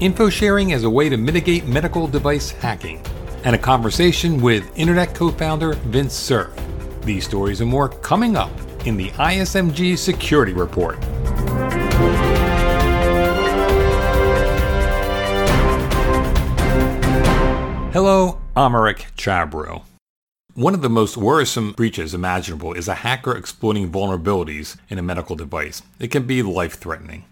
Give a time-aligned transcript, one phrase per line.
[0.00, 3.02] info sharing as a way to mitigate medical device hacking,
[3.44, 6.50] and a conversation with Internet co founder Vint Cerf.
[7.02, 8.50] These stories and more coming up
[8.86, 10.98] in the ISMG Security Report.
[17.92, 19.82] Hello, I'm Eric Chabrow.
[20.54, 25.36] One of the most worrisome breaches imaginable is a hacker exploiting vulnerabilities in a medical
[25.36, 25.82] device.
[25.98, 27.24] It can be life-threatening.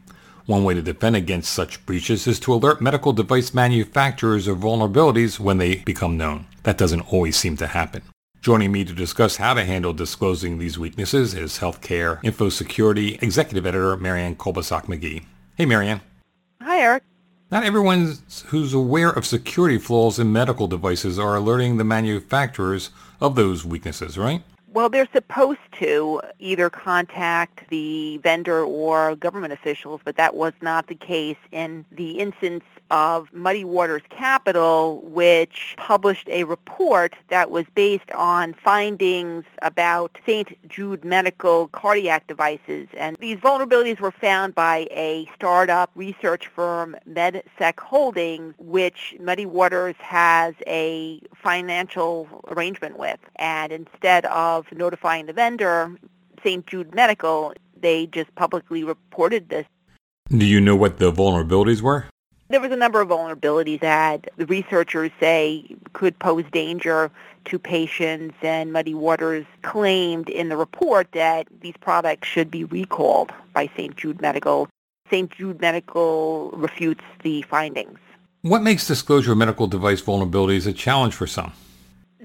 [0.46, 5.40] One way to defend against such breaches is to alert medical device manufacturers of vulnerabilities
[5.40, 6.46] when they become known.
[6.62, 8.02] That doesn't always seem to happen.
[8.42, 13.66] Joining me to discuss how to handle disclosing these weaknesses is healthcare info security executive
[13.66, 15.24] editor Marianne Kolbasuk McGee.
[15.56, 16.00] Hey, Marianne.
[16.62, 17.02] Hi, Eric.
[17.50, 18.16] Not everyone
[18.46, 22.90] who's aware of security flaws in medical devices are alerting the manufacturers
[23.20, 24.44] of those weaknesses, right?
[24.72, 30.88] Well, they're supposed to either contact the vendor or government officials, but that was not
[30.88, 37.64] the case in the instance of Muddy Waters Capital, which published a report that was
[37.74, 40.56] based on findings about St.
[40.68, 42.88] Jude Medical cardiac devices.
[42.96, 49.96] And these vulnerabilities were found by a startup research firm, MedSec Holdings, which Muddy Waters
[49.98, 53.18] has a financial arrangement with.
[53.36, 55.96] And instead of notifying the vendor,
[56.42, 56.66] St.
[56.66, 59.66] Jude Medical, they just publicly reported this.
[60.28, 62.06] Do you know what the vulnerabilities were?
[62.48, 67.10] There was a number of vulnerabilities that the researchers say could pose danger
[67.46, 73.32] to patients, and Muddy Waters claimed in the report that these products should be recalled
[73.52, 73.96] by St.
[73.96, 74.68] Jude Medical.
[75.10, 75.30] St.
[75.30, 77.98] Jude Medical refutes the findings.
[78.42, 81.52] What makes disclosure of medical device vulnerabilities a challenge for some?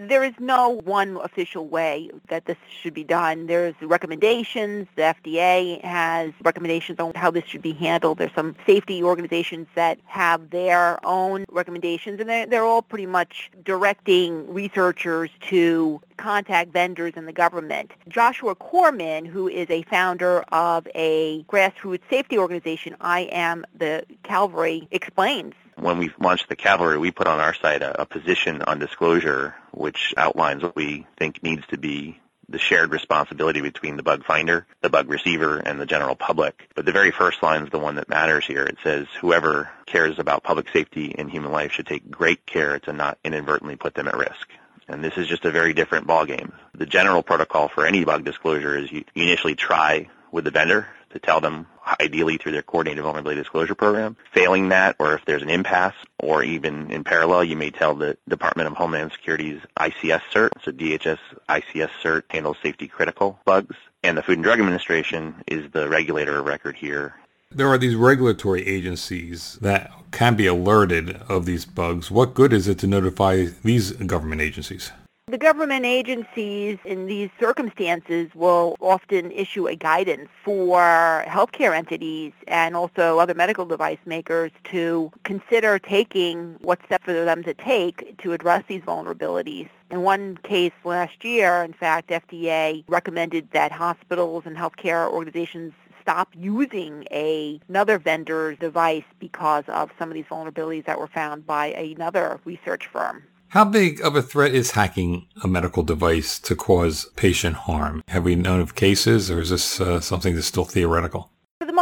[0.07, 3.45] There is no one official way that this should be done.
[3.45, 4.88] There's recommendations.
[4.95, 8.17] The FDA has recommendations on how this should be handled.
[8.17, 13.52] There's some safety organizations that have their own recommendations, and they're, they're all pretty much
[13.63, 17.91] directing researchers to contact vendors and the government.
[18.07, 24.88] Joshua Corman, who is a founder of a grassroots safety organization, I Am the Cavalry,
[24.89, 28.79] explains when we launched the Cavalry, we put on our site a, a, position on
[28.79, 34.25] disclosure which outlines what we think needs to be the shared responsibility between the bug
[34.25, 36.69] finder, the bug receiver, and the general public.
[36.75, 38.63] But the very first line is the one that matters here.
[38.63, 42.93] It says, whoever cares about public safety and human life should take great care to
[42.93, 44.49] not inadvertently put them at risk.
[44.88, 46.51] And this is just a very different ballgame.
[46.75, 51.19] The general protocol for any bug disclosure is you initially try with the vendor to
[51.19, 51.67] tell them
[51.99, 54.16] ideally through their coordinated vulnerability disclosure program.
[54.31, 58.17] Failing that, or if there's an impasse, or even in parallel, you may tell the
[58.27, 61.19] Department of Homeland Security's ICS cert, so DHS
[61.50, 66.39] ICS cert handles safety critical bugs, and the Food and Drug Administration is the regulator
[66.39, 67.16] of record here.
[67.53, 72.09] There are these regulatory agencies that can be alerted of these bugs.
[72.09, 74.91] What good is it to notify these government agencies?
[75.27, 82.75] The government agencies in these circumstances will often issue a guidance for healthcare entities and
[82.75, 88.33] also other medical device makers to consider taking what steps for them to take to
[88.33, 89.69] address these vulnerabilities.
[89.91, 95.71] In one case last year, in fact, FDA recommended that hospitals and healthcare organizations
[96.01, 101.45] stop using a, another vendor's device because of some of these vulnerabilities that were found
[101.45, 103.23] by another research firm.
[103.51, 108.01] How big of a threat is hacking a medical device to cause patient harm?
[108.07, 111.29] Have we known of cases, or is this uh, something that's still theoretical?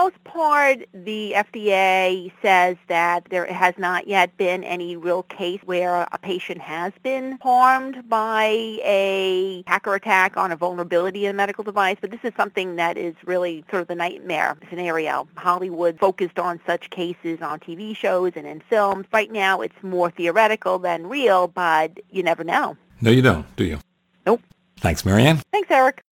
[0.09, 6.07] Most part, the FDA says that there has not yet been any real case where
[6.11, 8.47] a patient has been harmed by
[8.83, 12.97] a hacker attack on a vulnerability in a medical device, but this is something that
[12.97, 15.27] is really sort of the nightmare scenario.
[15.35, 19.05] Hollywood focused on such cases on TV shows and in films.
[19.13, 22.75] Right now, it's more theoretical than real, but you never know.
[22.99, 23.79] No, you don't, do you?
[24.25, 24.41] Nope.
[24.77, 25.39] Thanks, Marianne.
[25.51, 26.03] Thanks, Eric.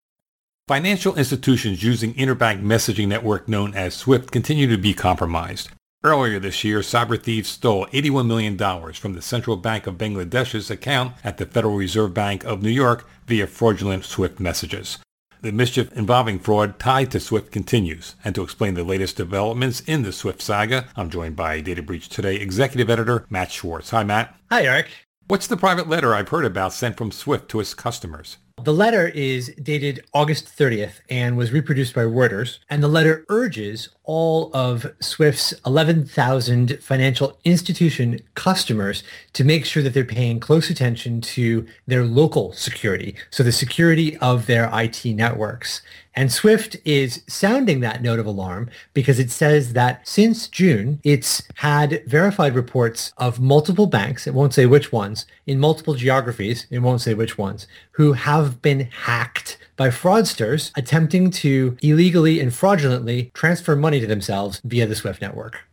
[0.69, 5.69] Financial institutions using interbank messaging network known as SWIFT continue to be compromised.
[6.03, 8.59] Earlier this year, cyber thieves stole $81 million
[8.93, 13.09] from the Central Bank of Bangladesh's account at the Federal Reserve Bank of New York
[13.29, 14.99] via fraudulent SWIFT messages.
[15.41, 18.17] The mischief involving fraud tied to SWIFT continues.
[18.25, 22.09] And to explain the latest developments in the SWIFT saga, I'm joined by Data Breach
[22.09, 23.91] Today executive editor Matt Schwartz.
[23.91, 24.35] Hi, Matt.
[24.51, 24.89] Hi, Eric.
[25.29, 28.39] What's the private letter I've heard about sent from SWIFT to its customers?
[28.63, 32.59] The letter is dated August 30th and was reproduced by Reuters.
[32.71, 39.05] And the letter urges all of Swift's 11,000 financial institution customers
[39.35, 43.15] to make sure that they're paying close attention to their local security.
[43.31, 45.83] So the security of their IT networks.
[46.19, 51.43] And Swift is sounding that note of alarm because it says that since June, it's
[51.57, 56.79] had verified reports of multiple banks, it won't say which ones, in multiple geographies, it
[56.79, 63.31] won't say which ones, who have been hacked by fraudsters attempting to illegally and fraudulently
[63.35, 65.65] transfer money to themselves via the SWIFT network.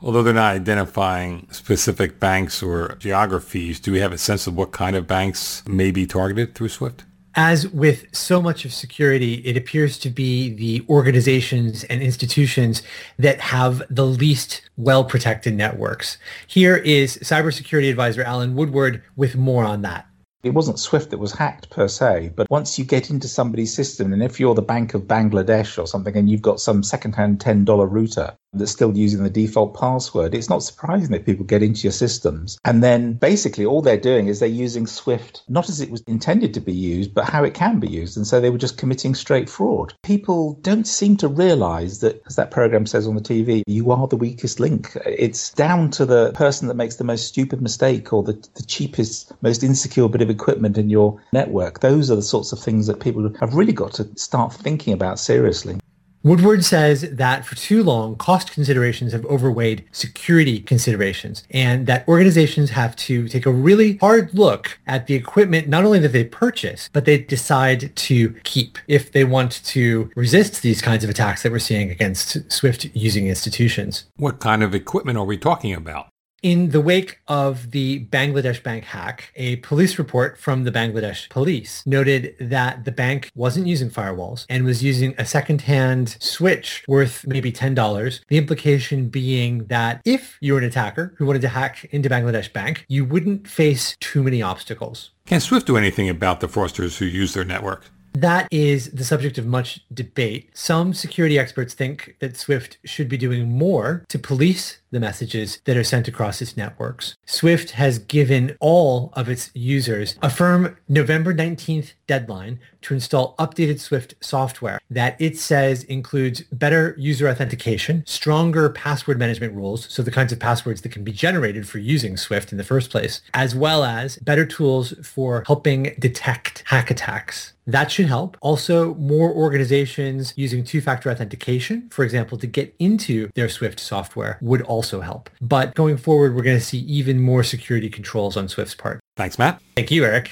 [0.00, 4.72] Although they're not identifying specific banks or geographies, do we have a sense of what
[4.72, 7.04] kind of banks may be targeted through SWIFT?
[7.38, 12.82] As with so much of security, it appears to be the organizations and institutions
[13.18, 16.16] that have the least well-protected networks.
[16.46, 20.06] Here is cybersecurity advisor Alan Woodward with more on that
[20.46, 24.12] it wasn't Swift that was hacked per se, but once you get into somebody's system,
[24.12, 27.90] and if you're the Bank of Bangladesh or something, and you've got some second-hand $10
[27.90, 31.92] router that's still using the default password, it's not surprising that people get into your
[31.92, 32.58] systems.
[32.64, 36.54] And then basically all they're doing is they're using Swift not as it was intended
[36.54, 38.16] to be used, but how it can be used.
[38.16, 39.94] And so they were just committing straight fraud.
[40.02, 44.06] People don't seem to realize that, as that program says on the TV, you are
[44.06, 44.96] the weakest link.
[45.04, 49.32] It's down to the person that makes the most stupid mistake or the, the cheapest,
[49.42, 51.80] most insecure bit of equipment in your network.
[51.80, 55.18] Those are the sorts of things that people have really got to start thinking about
[55.18, 55.78] seriously.
[56.26, 62.70] Woodward says that for too long, cost considerations have overweighed security considerations and that organizations
[62.70, 66.90] have to take a really hard look at the equipment, not only that they purchase,
[66.92, 71.52] but they decide to keep if they want to resist these kinds of attacks that
[71.52, 74.06] we're seeing against Swift using institutions.
[74.16, 76.08] What kind of equipment are we talking about?
[76.42, 81.82] In the wake of the Bangladesh bank hack, a police report from the Bangladesh police
[81.86, 87.50] noted that the bank wasn't using firewalls and was using a second-hand switch worth maybe
[87.50, 88.20] $10.
[88.28, 92.84] The implication being that if you're an attacker who wanted to hack into Bangladesh bank,
[92.86, 95.12] you wouldn't face too many obstacles.
[95.24, 97.86] Can Swift do anything about the fraudsters who use their network?
[98.16, 100.48] That is the subject of much debate.
[100.54, 105.76] Some security experts think that Swift should be doing more to police the messages that
[105.76, 107.14] are sent across its networks.
[107.26, 113.80] Swift has given all of its users a firm November 19th deadline to install updated
[113.80, 120.10] Swift software that it says includes better user authentication, stronger password management rules, so the
[120.12, 123.56] kinds of passwords that can be generated for using Swift in the first place, as
[123.56, 127.54] well as better tools for helping detect hack attacks.
[127.66, 128.36] That should help.
[128.40, 134.62] Also, more organizations using two-factor authentication, for example, to get into their Swift software would
[134.62, 135.28] also help.
[135.40, 139.00] But going forward, we're going to see even more security controls on Swift's part.
[139.16, 139.60] Thanks, Matt.
[139.74, 140.30] Thank you, Eric.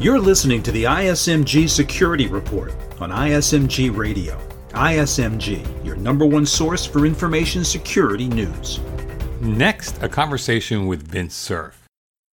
[0.00, 4.40] You're listening to the ISMG Security Report on ISMG Radio.
[4.70, 8.80] ISMG, your number one source for information security news.
[9.42, 11.86] Next, a conversation with Vint Cerf.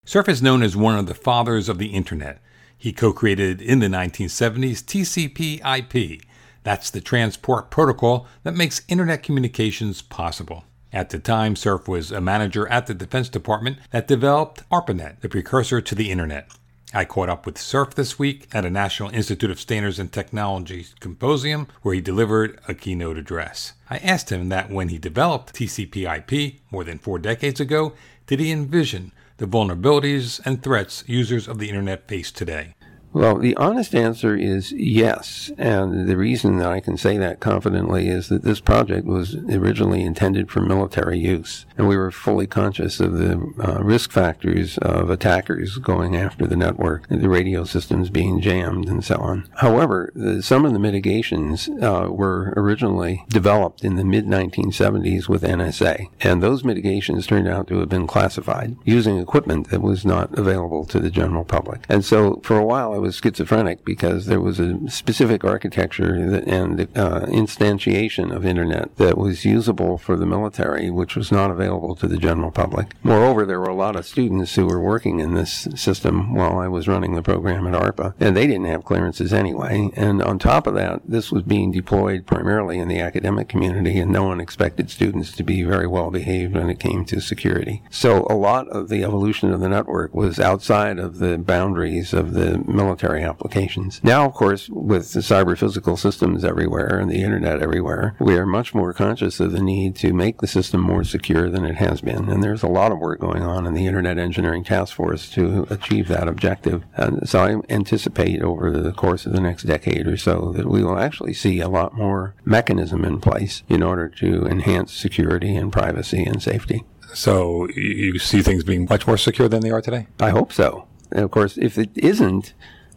[0.04, 2.42] Cerf is known as one of the fathers of the Internet.
[2.76, 6.20] He co created in the 1970s TCP IP.
[6.64, 10.64] That's the transport protocol that makes Internet communications possible.
[10.92, 15.30] At the time, Cerf was a manager at the Defense Department that developed ARPANET, the
[15.30, 16.50] precursor to the Internet.
[16.96, 20.86] I caught up with Cerf this week at a National Institute of Standards and Technology
[21.02, 23.72] symposium where he delivered a keynote address.
[23.90, 27.94] I asked him that when he developed TCP IP more than four decades ago,
[28.28, 32.76] did he envision the vulnerabilities and threats users of the Internet face today?
[33.14, 35.52] Well, the honest answer is yes.
[35.56, 40.02] And the reason that I can say that confidently is that this project was originally
[40.02, 41.64] intended for military use.
[41.78, 46.56] And we were fully conscious of the uh, risk factors of attackers going after the
[46.56, 49.48] network, the radio systems being jammed, and so on.
[49.58, 55.44] However, the, some of the mitigations uh, were originally developed in the mid 1970s with
[55.44, 56.08] NSA.
[56.20, 60.84] And those mitigations turned out to have been classified using equipment that was not available
[60.86, 61.84] to the general public.
[61.88, 66.80] And so for a while, I was schizophrenic because there was a specific architecture and
[66.96, 72.08] uh, instantiation of internet that was usable for the military, which was not available to
[72.08, 72.94] the general public.
[73.02, 76.66] Moreover, there were a lot of students who were working in this system while I
[76.68, 79.90] was running the program at ARPA, and they didn't have clearances anyway.
[79.96, 84.10] And on top of that, this was being deployed primarily in the academic community, and
[84.10, 87.82] no one expected students to be very well behaved when it came to security.
[87.90, 92.32] So a lot of the evolution of the network was outside of the boundaries of
[92.32, 94.00] the military military applications.
[94.04, 98.46] Now, of course, with the cyber physical systems everywhere and the internet everywhere, we are
[98.46, 102.00] much more conscious of the need to make the system more secure than it has
[102.00, 102.28] been.
[102.28, 105.66] And there's a lot of work going on in the Internet Engineering Task Force to
[105.70, 106.84] achieve that objective.
[106.94, 110.84] And so I anticipate over the course of the next decade or so that we
[110.84, 115.72] will actually see a lot more mechanism in place in order to enhance security and
[115.72, 116.84] privacy and safety.
[117.12, 120.06] So you see things being much more secure than they are today?
[120.20, 120.86] I hope so.
[121.14, 122.54] And of course, if it isn't,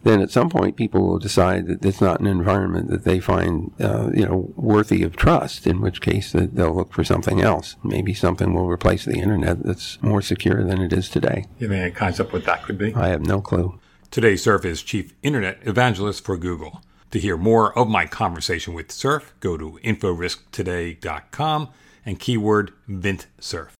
[0.08, 3.72] then at some point people will decide that it's not an environment that they find,
[3.80, 5.66] uh, you know, worthy of trust.
[5.66, 7.76] In which case, they'll look for something else.
[7.84, 11.44] Maybe something will replace the internet that's more secure than it is today.
[11.58, 12.94] You have any concept what that could be?
[12.94, 13.78] I have no clue.
[14.10, 16.82] Today, Cerf is Chief Internet Evangelist for Google.
[17.10, 21.68] To hear more of my conversation with Cerf, go to inforisktoday.com
[22.06, 23.70] and keyword VintCerf.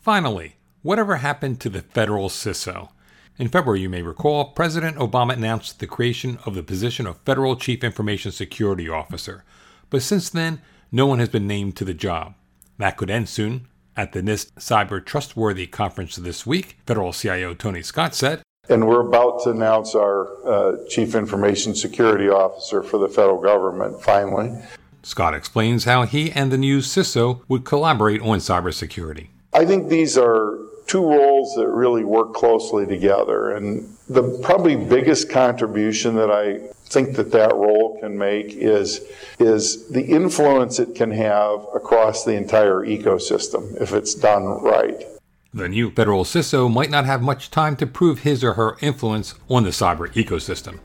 [0.00, 2.88] Finally, whatever happened to the federal CISO?
[3.36, 7.56] In February, you may recall, President Obama announced the creation of the position of Federal
[7.56, 9.42] Chief Information Security Officer.
[9.90, 10.60] But since then,
[10.92, 12.34] no one has been named to the job.
[12.78, 13.66] That could end soon.
[13.96, 19.06] At the NIST Cyber Trustworthy Conference this week, Federal CIO Tony Scott said, and we're
[19.06, 24.56] about to announce our uh, Chief Information Security Officer for the federal government, finally.
[25.02, 29.28] Scott explains how he and the new CISO would collaborate on cybersecurity.
[29.52, 33.52] I think these are two roles that really work closely together.
[33.52, 39.00] And the probably biggest contribution that I think that that role can make is,
[39.38, 45.06] is the influence it can have across the entire ecosystem if it's done right.
[45.54, 49.34] The new federal CISO might not have much time to prove his or her influence
[49.48, 50.80] on the cyber ecosystem.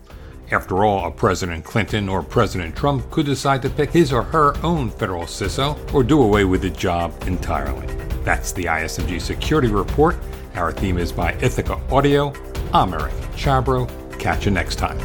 [0.52, 4.56] After all, a President Clinton or President Trump could decide to pick his or her
[4.64, 8.09] own federal CISO or do away with the job entirely.
[8.24, 10.18] That's the ISMG Security Report.
[10.56, 12.34] Our theme is by Ithaca Audio.
[12.74, 13.88] I'm Eric Chabrow.
[14.20, 14.98] Catch you next time.